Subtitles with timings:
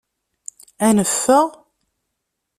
[0.87, 1.47] Ad neffeɣ?